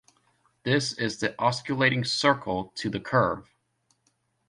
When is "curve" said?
2.99-3.53